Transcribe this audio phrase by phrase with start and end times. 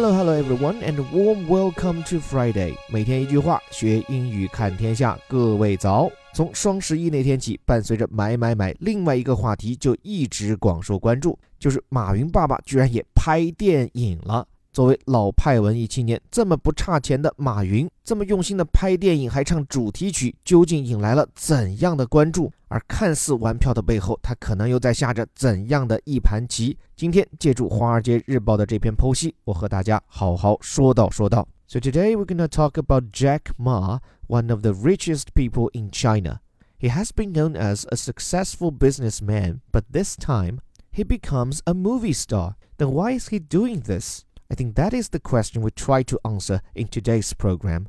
[0.00, 2.76] Hello, hello, everyone, and warm welcome to Friday.
[2.88, 5.18] 每天一句话，学英语看天下。
[5.26, 6.08] 各位早！
[6.32, 14.46] 从双十一那天起，伴随着买买买，另外一个话题就一直广受关注，就是马云爸爸居然也拍电影了。
[14.77, 22.51] 作为老派文艺青年，这么不差钱的马云，这么用心的拍电影还唱主题曲，究竟引来了怎样的关注？
[22.69, 26.75] 而看似玩票的背后，他可能又在下着怎样的一盘棋？
[26.95, 31.47] 今天借助《华尔街日报》的这篇剖析，我和大家好好说道说道。
[31.67, 36.39] So today we're gonna talk about Jack Ma, one of the richest people in China.
[36.79, 40.57] He has been known as a successful businessman, but this time
[40.91, 42.55] he becomes a movie star.
[42.77, 44.25] Then why is he doing this?
[44.49, 47.85] I think that is the question we try to answer in today's program.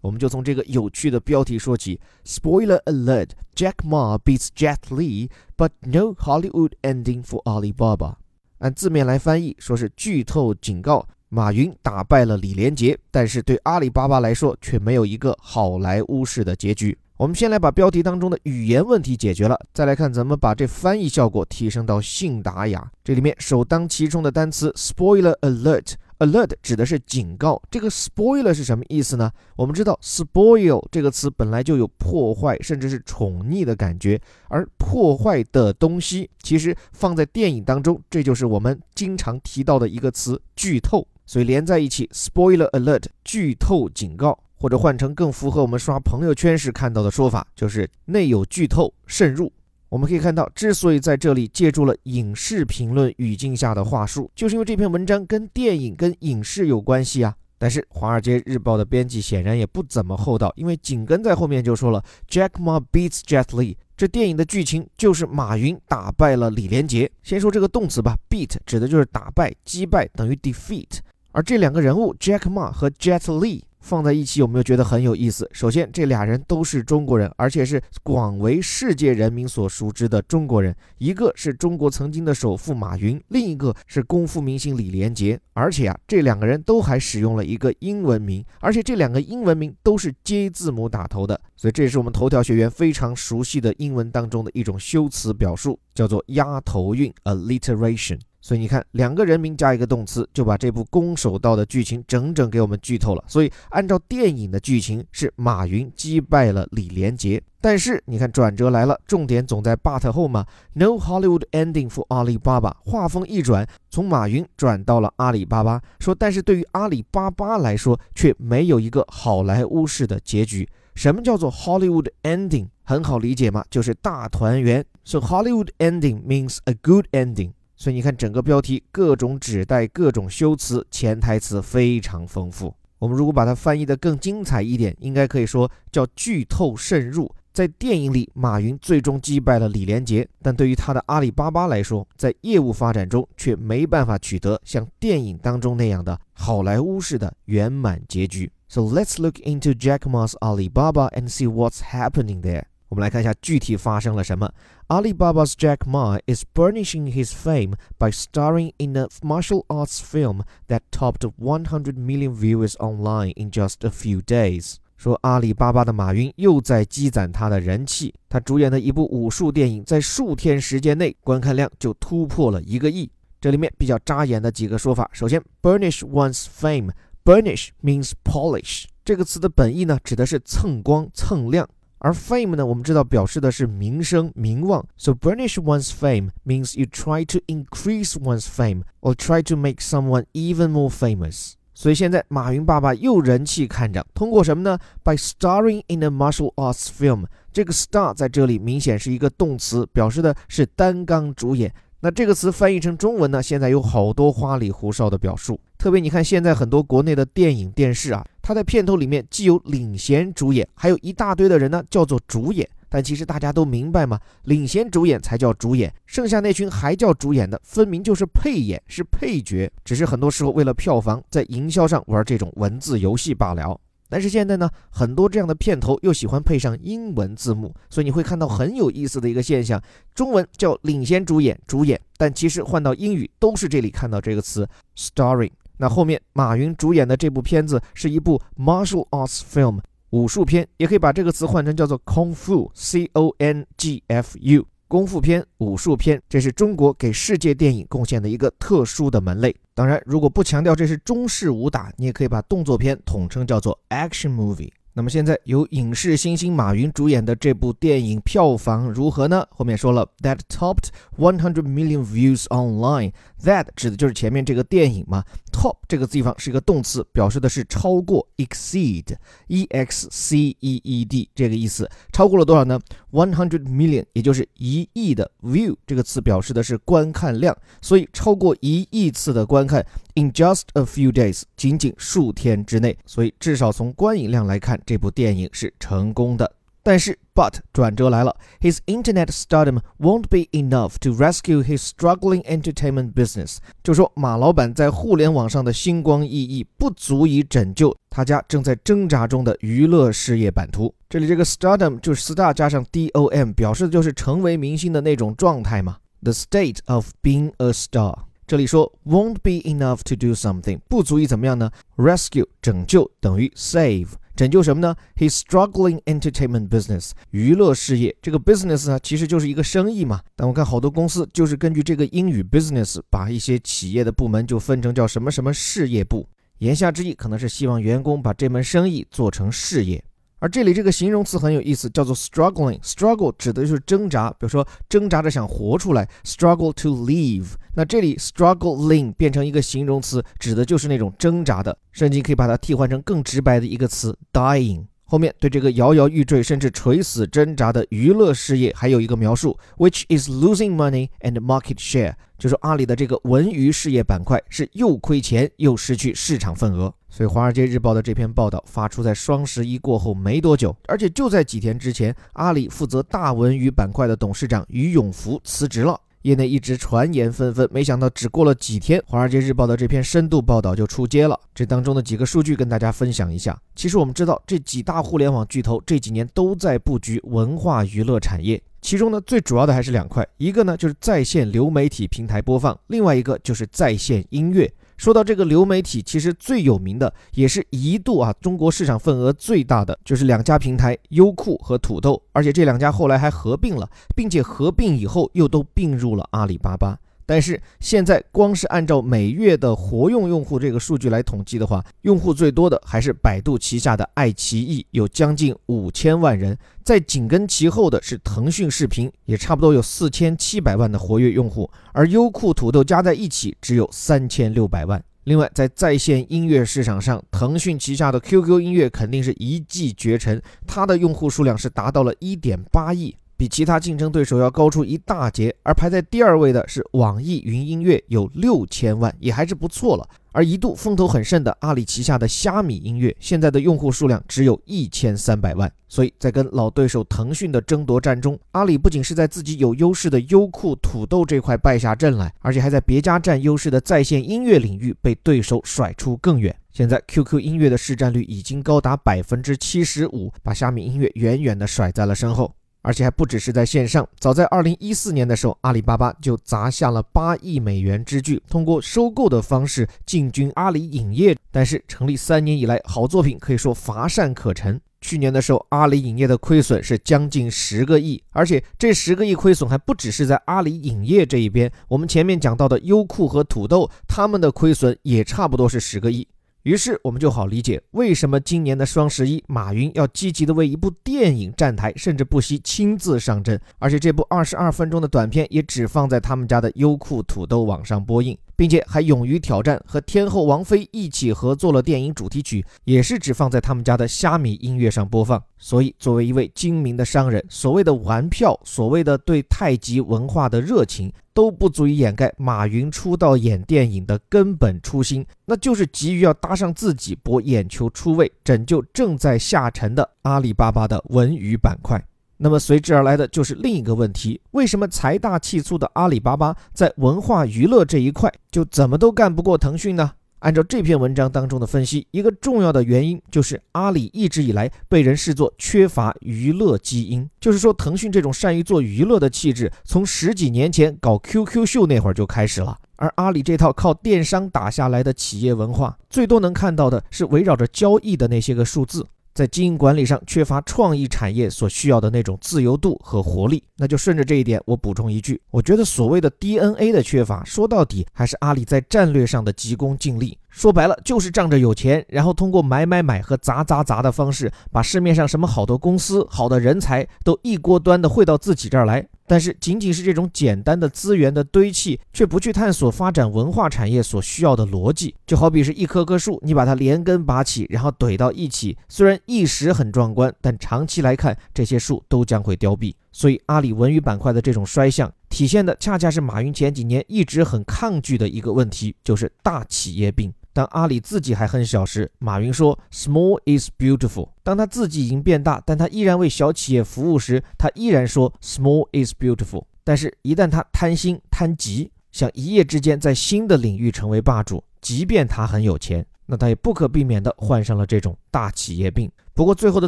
[0.00, 1.98] 我们就从这个有趣的标题说起。
[2.24, 8.16] Spoiler alert: Jack Ma beats Jet Li, but no Hollywood ending for Alibaba.
[8.58, 16.98] 按字面来翻译，说是剧透警告：马云打败了李连杰，但是对阿里巴巴来说却没有一个好莱坞式的结局。
[17.19, 22.89] 我们先来把标题当中的语言问题解决了，再来看怎么把这翻译效果提升到信达雅。
[23.03, 27.61] 这里面首当其冲的单词 spoiler alert，alert 指的是警告。
[27.69, 29.29] 这个 spoiler 是什么意思呢？
[29.57, 44.39] 我们知道 spoil 这个词本来就有破坏甚至是宠溺的感觉，而破坏的东西其实放在电影当中，这就是我们经常提到的一个词剧透，所以连在一起 spoiler alert 剧透警告。
[44.59, 49.51] 或者换成更符合我们刷朋友圈时看到的说法，就是内有剧透渗入。
[49.87, 57.33] 我们可以看到，之所以在这里借助了影视评论语境下的话术，就是因为这篇文章跟电影、跟影视有关系啊。
[57.57, 67.11] 但是《华尔街日报》的编辑显然也不怎么厚道，因为紧跟在后面就说了 “Jack Ma beats Jet Li”，这电影的剧情就是马云打败了李连杰。
[67.23, 70.99] 先说这个动词吧，“beat” 指的就是打败、击败，等于 “defeat”。
[71.31, 73.63] 而这两个人物 Jack Ma 和 Jet Li。
[73.79, 75.49] 放在一起有没有觉得很有意思？
[75.53, 80.75] 首先，这俩人都是中国人，而且是广为世界人民所熟知的中国人。
[80.97, 85.39] 一个是中国曾经的首富马云，另一个是功夫明星李连杰。
[85.53, 91.39] 而且啊，这两个人都还使用了一个英文名，而且这两个英文名都是 J 字母打头的。
[91.55, 98.19] 所以这也是我们头条学员非常熟悉的英文当中的一种修辞表述，叫做押头韵 （alliteration）。
[98.49, 103.23] 所以你看，两个人名加一个动词，就把这部攻守道的剧情整整给我们剧透了。
[103.27, 107.39] 所以按照电影的剧情，是马云击败了李连杰。
[107.61, 110.47] 但是你看转折来了，重点总在 but 后嘛。
[110.73, 112.73] No Hollywood ending for Alibaba。
[112.83, 120.67] 话锋一转，从马云转到了阿里巴巴，说但是对于阿里巴巴来说，却没有一个好莱坞式的结局。
[120.95, 122.69] 什么叫做 Hollywood ending？
[122.83, 124.83] 很好理解嘛，就是大团圆。
[125.05, 127.51] So Hollywood ending means a good ending。
[127.79, 132.75] 所以你看，整个标题各种指代、各种修辞、潜台词非常丰富。
[132.99, 137.33] 我们如果把它翻译的更精彩一点，应该可以说叫剧透渗入。
[137.53, 148.51] 在电影里，马云最终击败了李连杰，但对于他的阿里巴巴来说，在业务发展中却没办法取得像电影当中那样的好莱坞式的圆满结局。
[148.67, 152.65] So let's look into Jack Ma's Alibaba and see what's happening there.
[152.89, 154.51] 我们来看一下具体发生了什么。
[154.87, 161.29] Alibaba's Jack Ma is burnishing his fame by starring in a martial arts film that topped
[161.37, 164.75] 100 million viewers online in just a few days。
[164.97, 173.09] 说阿里巴巴的马云又在积攒他的人气，他主演的一部武术电影在数天时间内观看量就突破了一个亿。
[173.39, 181.65] 这里面比较扎眼的几个说法，首先，burnish one's fame，burnish means polish，这个词的本意呢，指的是蹭光、蹭亮。
[181.99, 184.85] 而 fame 呢，我们知道表示的是名声、名望。
[184.97, 190.25] So burnish one's fame means you try to increase one's fame or try to make someone
[190.33, 191.53] even more famous。
[191.73, 197.25] 所以现在马云爸爸又人气看涨，通过什么呢？By starring in a martial arts film。
[197.53, 201.73] 这个 star 在这里明显是一个动词，表示的是担纲主演。
[202.01, 205.59] 那这个词翻译成中文呢，现在有好多花里胡哨的表述。
[205.77, 212.67] 特别你看，现在很多国内的电影、电视啊，他在片头里面既有领衔主演，还有一大堆的人呢叫做主演。
[212.89, 214.19] 但其实大家都明白吗？
[214.45, 219.71] 领衔主演才叫主演，剩下那群还叫主演的，分明就是配演，是配角。
[219.85, 223.79] 只是很多时候为了票房，在营销上玩这种文字游戏罢了。
[224.09, 229.79] 但是现在呢，很多这样的片头又喜欢配上英文字幕，所以你会看到很有意思的一个现象：
[230.15, 234.67] 中文叫领衔主演，主演，但其实换到英语都是这里看到这个词
[234.97, 235.51] starring。
[235.81, 239.79] 那后面马云主演的这部片子是一部 martial arts film
[240.09, 249.55] 武术片，也可以把这个词换成叫做 kung fu c o n g f u 功夫片、武术片，这是中国给世界电影贡献的一个特殊的门类。
[249.73, 254.71] 当然，如果不强调这是中式武打，你也可以把动作片统称叫做 action movie。
[254.93, 259.45] 那么现在由影视新星马云主演的这部电影票房如何呢？
[259.51, 263.13] 后面说了，that topped one hundred million views online。
[263.43, 265.23] that 指的就是前面这个电影嘛。
[265.53, 271.89] top 这个地方是一个动词，表示的是超过，exceed，e x c e e d 这个意思。
[272.11, 272.79] 超过了多少呢
[273.11, 279.85] ？one hundred million，也就是一亿的 view 这个词表示的是观看量，所以超过一亿次的观看。
[280.19, 286.51] In just a few days，仅仅数天之内，所以至少从观影量来看，这部电影是成功的。
[286.83, 293.59] 但是，but 转折来了，His internet stardom won't be enough to rescue his struggling entertainment business。
[293.81, 300.93] 就说马老板在互联网上的星光熠熠，不足以拯救他家正在挣扎中的娱乐事业版图。
[301.07, 305.95] 这里这个 stardom 就是 star 加上 dom，表示的就是成为明星的那种状态嘛。
[306.21, 308.25] The state of being a star。
[308.49, 320.21] 这里说 won't be enough to do something，不足以怎么样呢？Rescue 拯救等于 save，拯救什么呢？He's struggling entertainment business 娱乐事业，这个 business 呢其实就是一个生意嘛。
[320.35, 330.03] 但我看好多公司就是根据这个英语 business，把一些企业的部门就分成叫什么什么事业部，言下之意可能是希望员工把这门生意做成事业。
[330.39, 332.79] 而这里这个形容词很有意思，叫做 struggling。
[332.81, 337.49] struggle 指的就是挣扎，比如说挣扎着想活出来，struggle to live。
[337.75, 341.77] 那这里 struggling 变成一个形容词，指的就是那种挣扎的。
[341.91, 344.85] 圣经可以把它替换成更直白的一个词，dying。
[345.09, 356.93] 后面对这个摇摇欲坠甚至垂死挣扎的娱乐事业还有一个描述，which is losing money and market share，就是阿里的这个文娱事业板块是又亏钱又失去市场份额。
[357.09, 365.99] 所以《华尔街日报》的这篇报道发出在双十一过后没多久，而且就在几天之前，阿里负责大文娱板块的董事长于永福辞职了。
[366.23, 371.39] 业内一直传言纷纷，没想到只过了几天，《华尔街日报》的这篇深度报道就出街了。
[371.55, 373.57] 这当中的几个数据跟大家分享一下。
[373.73, 384.69] 其实我们知道，这几大互联网巨头这几年都在布局文化娱乐产业，其中呢最主要的还是两块，一个呢就是在线流媒体平台播放，另外一个就是在线音乐。
[384.99, 396.97] 说到这个流媒体，其实最有名的，也是一度啊中国市场份额最大的，就是两家平台优酷和土豆，而且这两家后来还合并了，并且合并以后又都并入了阿里巴巴。
[397.29, 406.57] 但是现在光是按照每月的活用用户这个数据来统计的话，用户最多的还是百度旗下的爱奇艺，有将近五千万人。
[406.83, 411.69] 在紧跟其后的是腾讯视频，也差不多有四千七百万的活跃用户。
[411.93, 414.99] 而优酷、土豆加在一起只有三千六百万。
[415.25, 423.15] 另外，在在线音乐市场上，腾讯旗下的 QQ 音乐肯定是一骑绝尘，它的用户数量是达到了一点八亿。
[423.39, 430.05] 比其他竞争对手要高出一大截，而排在第二位的是网易云音乐，有六千万，也还是不错了。
[430.33, 435.71] 而一度风头很盛的阿里旗下的虾米音乐，现在的用户数量只有一千三百万。
[435.87, 446.53] 所以在跟老对手腾讯的争夺战中，阿里不仅是在自己有优势的优酷、土豆这块败下阵来，而且还在别家占优势的在线音乐领域被对手甩出更远。
[446.73, 452.53] 现在 QQ 音乐的市占率已经高达百分之七十五，把虾米音乐远远的甩在了身后。
[452.81, 461.35] 而且还不只是在线上，早在二零一四年的时候，阿里巴巴就砸下了八亿美元之巨，通过收购的方式进军阿里影业。
[461.51, 464.79] 但是成立三年以来，好作品可以说乏善可陈。
[465.01, 476.27] 去年的时候，阿里影业的亏损是将近十个亿，而且这十个亿亏损还不只是在阿里影业这一边，我们前面讲到的优酷和土豆，他们的亏损也差不多是十个亿。
[476.63, 488.37] 于是我们就好理解为什么今年的双十一，马云要积极的为一部电影站台，甚至不惜亲自上阵，而且这部二十二分钟的短片也只放在他们家的优酷土豆网上播映。
[488.59, 495.41] 并且还勇于挑战，和天后王菲一起合作了电影主题曲，也是只放在他们家的虾米音乐上播放。
[495.57, 512.03] 所以，作为一位精明的商人，所谓的玩票，所谓的对太极文化的热情，都不足以掩盖马云出道演电影的根本初心，那就是急于要搭上自己博眼球出位，拯救正在下沉的阿里巴巴的文娱板块。
[512.41, 520.11] 那么随之而来的就是另一个问题：为什么财大气粗的阿里巴巴在文化娱乐这一块就怎么都干不过腾讯呢？
[520.39, 539.05] 按照这篇文章当中的分析，一个重要的原因就是阿里一直以来被人视作缺乏娱乐基因，就是说腾讯这种善于做娱乐的气质，从十几年前搞 QQ 秀那会儿就开始了，而阿里这套靠电商打下来的企业文化，最多能看到的是围绕着交易的那些个数字。
[539.39, 543.63] 在经营管理上缺乏创意产业所需要的那种自由度和活力。
[543.77, 550.37] 那就顺着这一点，我补充一句，我觉得所谓的 DNA 的缺乏，说到底还是阿里在战略上的急功近利。
[550.49, 559.07] 说白了，就是仗着有钱，然后通过买买买和砸砸砸的方式，把市面上什么好的公司、好的人才都一锅端的汇到自己这儿来。
[559.27, 572.91] 但是，仅仅是这种简单的资源的堆砌，却不去探索发展文化产业所需要的逻辑，就好比是一棵棵树，你把它连根拔起，然后怼到一起，虽然一时很壮观，但长期来看，这些树都将会凋敝。
[573.11, 580.33] 所以，阿里文娱板块的这种衰相，体现的恰恰是马云前几年一直很抗拒的一个问题，就是大企业病。
[580.51, 584.29] 当阿里自己还很小时，马云说 “Small is beautiful”。
[584.43, 589.65] 当他自己已经变大，但他依然为小企业服务时，他依然说 “Small is beautiful”。
[589.83, 596.05] 但是，一旦他贪心贪急，想一夜之间在新的领域成为霸主，即便他很有钱。
[596.31, 599.11] 那他也不可避免地患上了这种大企业病。
[599.33, 599.87] 不过最后的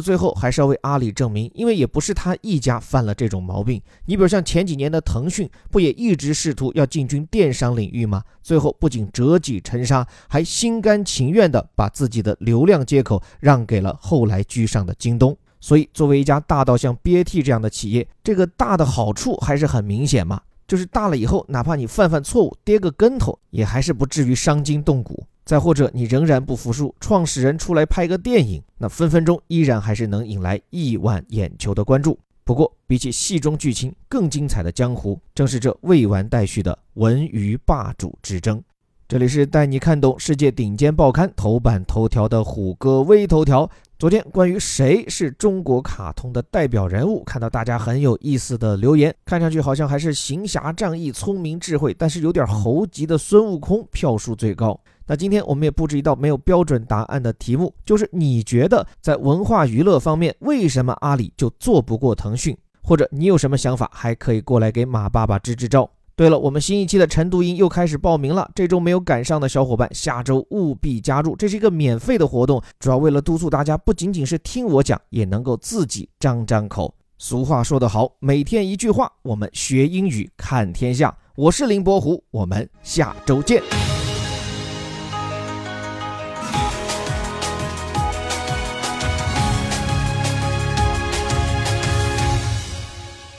[0.00, 3.80] 最后，还是要为阿里证明，因为也不是他一家犯了这种毛病。
[4.06, 8.24] 你比如像前几年的腾讯，不也一直试图要进军电商领域吗？
[8.42, 15.36] 最后不仅折戟沉沙，还心甘情愿地把自己的流量接口让给了后来居上的京东。
[15.60, 20.40] 所以，作为一家大到像 BAT 这样的企业，这个大的好处还是很明显嘛，
[20.72, 25.22] 就是大了以后，哪怕你犯犯错误，跌个跟头，也还是不至于伤筋动骨。
[25.44, 32.18] 再或者你仍然不服输，创始人出来拍个电影，那分分钟依然还是能引来亿万眼球的关注。
[32.42, 38.58] 不过，比起戏中剧情更精彩的江湖，正是这未完待续的文娱霸主之争。
[39.06, 43.68] 这里是带你看懂世界顶尖报刊头版头条的虎哥微头条。
[44.02, 54.76] 昨天关于谁是中国卡通的代表人物，看到大家很有意思的留言，看上去好像还是行侠仗义、聪明智慧，但是有点猴急的孙悟空票数最高。
[55.06, 62.58] 那今天我们也布置一道没有标准答案的题目，就是你觉得在文化娱乐方面，为什么阿里就做不过腾讯？
[62.82, 65.88] 或者你有什么想法，还可以过来给马爸爸支支招。
[66.22, 71.34] 对了，我们新一期的晨读营又开始报名了，这周没有赶上的小伙伴，下周务必加入。
[71.34, 76.94] 这是一个免费的活动，主要为了督促大家不仅仅是听我讲，也能够自己张张口。
[77.18, 81.12] 俗话说得好，每天一句话，我们学英语看天下。
[81.34, 83.60] 我是林伯虎，我们下周见。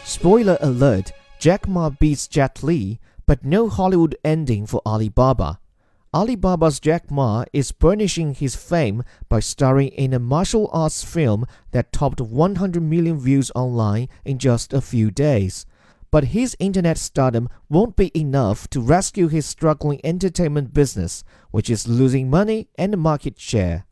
[0.06, 1.23] Spoiler alert.
[1.44, 5.60] Jack Ma beats Jet Li, but no Hollywood ending for Alibaba.
[6.14, 11.92] Alibaba's Jack Ma is burnishing his fame by starring in a martial arts film that
[11.92, 15.66] topped 100 million views online in just a few days.
[16.12, 21.90] But his internet stardom won't be enough to rescue his struggling entertainment business, which is
[21.90, 23.84] losing money and market share.